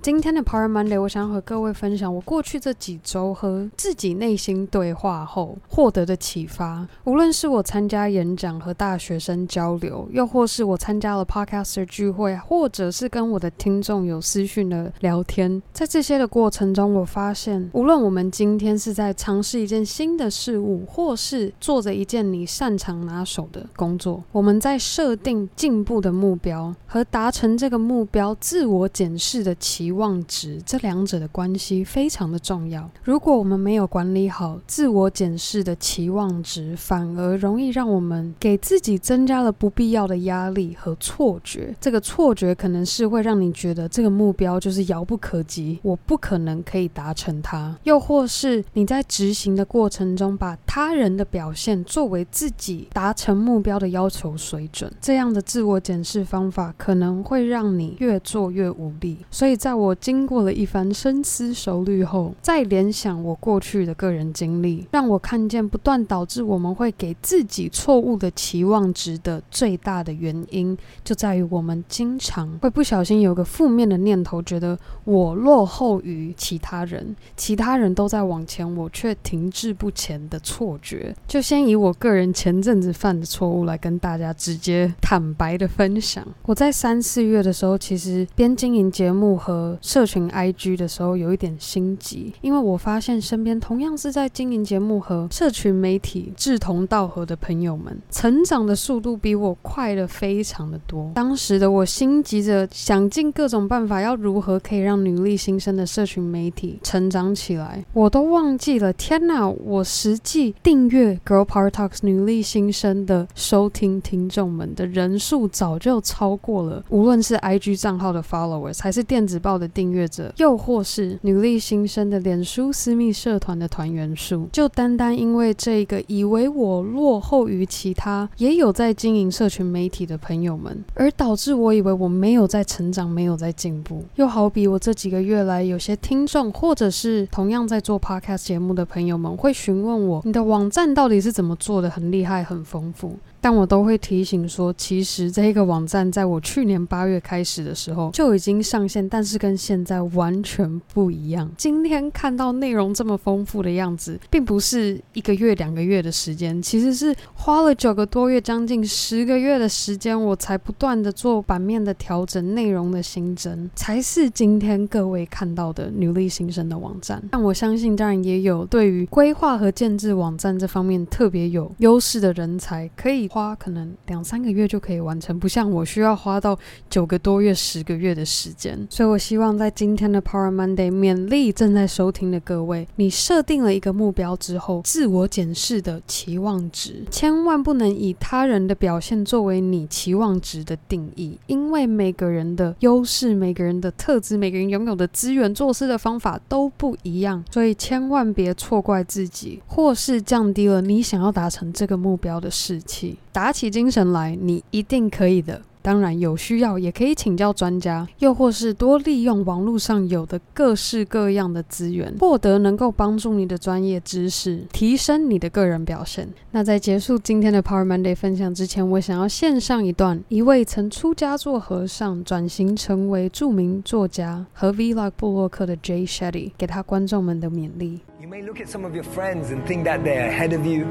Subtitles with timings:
[0.00, 6.86] 今天的 Power Monday，我想和各位分享我过去这几周和自己内心对话后获得的启发。
[7.02, 32.90] 无论是我参加演讲和大学生交流，又或是我参加了 Podcaster 聚会，或者是跟我的听众有私讯的聊天，在这些的过程中，我发现，无论我们今天是在尝试一件新的事物，或是做着一件你擅长拿手的工作，我们在设定进步的目标和达成这个目标自我检视的期期望值，这两者的关系非常的重要。
[33.02, 41.74] 如果我们没有管理好自我检视的期望值，反而容易让我们给自己增加了不必要的压力和错觉。
[41.80, 47.74] 这个错觉可能是会让你觉得这个目标就是遥不可及，我不可能可以达成它。
[47.84, 59.16] 又或是你在执行的过程中，把他人的表现作为自己达成目标的要求水准，这样的自我检视方法可能会让你越做越无力。
[59.30, 81.14] 所以在我经过了一番深思熟虑后，再联想我过去的个人经历，让我看见不断导致我们会给自己错误的期望值的最大的原因，就在于我们经常会不小心有个负面的念头，觉得我落后于其他人，其他人都在往前，我却停滞不前的错觉。
[81.26, 86.26] 就先以我个人前阵子犯的错误来跟大家直接坦白的分享。
[86.44, 101.10] 我在三四月的时候，其实边经营节目和社群 IG 的时候有一点心急，因为我发现身边同样是在经营节目和社群媒体志同道合的朋友们，成长的速度比我快了非常的多。
[101.14, 108.92] 当时的我心急着想尽各种办法，要如何可以让女力新生的社群媒体成长起来，我都忘记了。
[108.92, 109.48] 天哪！
[109.48, 134.04] 我实际订阅 Girl Power Talks 女力新生的收听听众们的人数早就超过了，无论是 IG 账号的 followers 还是电子报的订阅者，又或是女力新生的脸书私密社团的团员数，就单单因为这个以为我落后于其他也有在经营社群媒体的朋友们，而导致我以为我没有在成长，没有在进步。
[134.14, 141.88] 又好比我这几个月来，有些听众或者是同样在做 podcast 节目的朋友们，会询问我，你的网站到底是怎么做的？
[141.88, 143.16] 很厉害，很丰富。
[143.40, 151.48] 但我都会提醒说，其实这个网站在我去年八月开始的时候就已经上线，但是跟现在完全不一样。
[151.56, 167.22] 今天看到内容这么丰富的样子，并不是一个月、两个月的时间，其实是花了九个多月，将近十个月的时间，我才不断的做版面的调整、内容的新增，才是今天各位看到的努力新生的网站。
[167.30, 173.28] 但我相信，当然也有对于规划和建制网站这方面特别有优势的人才，可以。
[173.38, 176.58] 花可能两三个月就可以完成，不像我需要花到
[176.90, 178.76] 九个多月、十个月的时间。
[178.90, 203.16] 所以我希望在今天的 Power Monday 勉励正在收听的各位，你设定了一个目标之后，自我检视的期望值，千万不能以他人的表现作为你期望值的定义，因为每个人的优势、每个人的特质、每个人拥有的资源、做事的方法都不一样，所以千万别错怪自己，或是降低了你想要达成这个目标的士气。
[203.38, 205.62] 打起精神来，你一定可以的。
[205.80, 216.28] 当然，有需要也可以请教专家，又或是多利用网络上有的各式各样的资源，获得能够帮助你的专业知识，提升你的个人表现。
[216.50, 228.00] 那在结束今天的 Power Monday 分享之前，我想要献上一段一位曾出家做和尚，转型成为著名作家和 Vlog 部落客的 Jay Shetty 给他观众们的勉励。
[228.20, 230.86] You may look at some of your friends and think that they're ahead of you,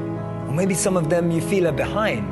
[0.48, 2.24] or maybe some of them you feel are behind.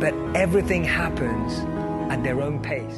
[0.00, 1.64] But everything happens
[2.08, 2.94] at their own pace.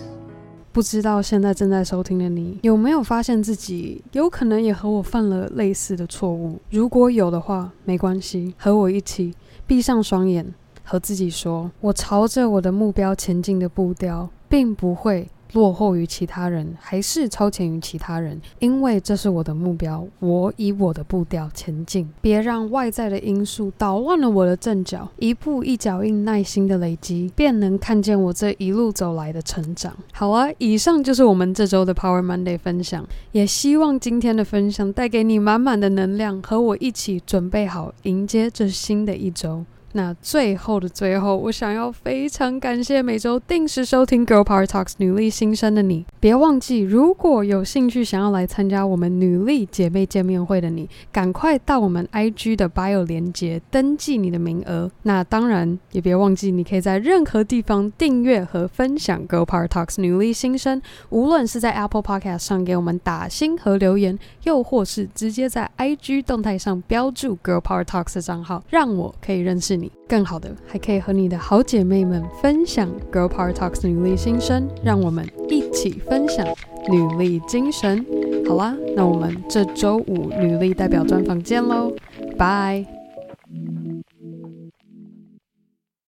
[0.72, 6.60] 不知道现在正在收听的你有没有发现自己有可能也和我犯了类似的错误？
[6.70, 9.34] 如果有的话，没关系，和我一起
[9.66, 10.46] 闭上双眼，
[10.84, 15.28] 和自己说：我朝着我的目标前进的步调，并不会。
[15.52, 18.40] 落后于其他人，还是超前于其他人？
[18.58, 22.08] 因为这是我的目标，我以我的步调前进。
[22.20, 29.96] 别让外在的因素捣乱了我的阵脚，一步一脚印，耐心的累积，便能看见我这一路走来的成长。
[30.12, 39.64] 好啊，以上就是我们这周的 Power Monday 分享，也希望今天的分享带给你满满的能量，和我一起准备好迎接这新的一周。
[39.92, 46.06] 那最后的最后，我想要非常感谢每周定时收听 Girl Power Talks 女力新生的你。
[46.20, 54.88] 别忘记，如果有兴趣想要来参加我们女力姐妹见面会的你，赶快到我们 IG 的 bio 连接登记你的名额。
[55.02, 60.80] 那当然也别忘记，你可以在任何地方订阅和分享 Girl Power Talks 女力新生。
[61.08, 69.90] 无论是在 Apple Podcast 上给我们打星和留言，又或是直接在 IG 动态上标注 Girl Power Talks 的账号，让我可以认识你。
[70.08, 76.46] 更好的，还可以和你的好姐妹们分享 Girl Power Talks 女力新生，让我们一起分享
[76.88, 78.04] 女力精神。
[78.46, 81.92] 好啦，那我们这周五女力代表专访见喽，
[82.36, 82.99] 拜。